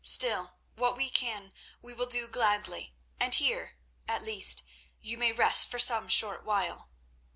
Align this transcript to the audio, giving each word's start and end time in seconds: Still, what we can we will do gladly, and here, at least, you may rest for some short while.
Still, 0.03 0.55
what 0.73 0.97
we 0.97 1.11
can 1.11 1.53
we 1.79 1.93
will 1.93 2.07
do 2.07 2.27
gladly, 2.27 2.95
and 3.19 3.35
here, 3.35 3.77
at 4.07 4.23
least, 4.23 4.63
you 4.99 5.15
may 5.15 5.31
rest 5.31 5.69
for 5.69 5.77
some 5.77 6.07
short 6.07 6.43
while. 6.43 6.89